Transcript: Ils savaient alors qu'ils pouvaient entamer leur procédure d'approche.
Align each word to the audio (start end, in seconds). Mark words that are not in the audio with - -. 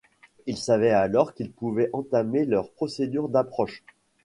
Ils 0.47 0.57
savaient 0.57 0.89
alors 0.89 1.35
qu'ils 1.35 1.51
pouvaient 1.51 1.91
entamer 1.93 2.45
leur 2.45 2.71
procédure 2.71 3.29
d'approche. 3.29 3.83